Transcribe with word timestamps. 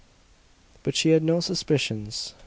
But 0.81 0.95
she 0.95 1.09
had 1.11 1.21
no 1.21 1.41
suspicions. 1.41 2.33